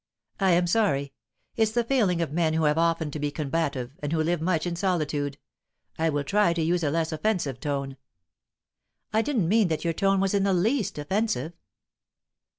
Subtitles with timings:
[0.39, 1.13] "I am sorry.
[1.55, 4.65] It's the failing of men who have often to be combative, and who live much
[4.65, 5.37] in solitude.
[5.99, 7.97] I will try to use a less offensive tone."
[9.13, 11.53] "I didn't mean that your tone was in the least offensive."